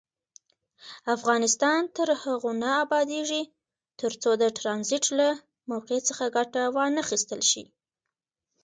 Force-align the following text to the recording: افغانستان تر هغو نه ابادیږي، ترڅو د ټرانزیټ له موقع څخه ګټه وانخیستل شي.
افغانستان 1.15 1.81
تر 1.97 2.09
هغو 2.23 2.51
نه 2.61 2.69
ابادیږي، 2.83 3.43
ترڅو 4.01 4.31
د 4.41 4.43
ټرانزیټ 4.57 5.05
له 5.19 5.27
موقع 5.71 5.97
څخه 6.07 6.23
ګټه 6.37 6.61
وانخیستل 6.75 7.41
شي. 7.51 7.63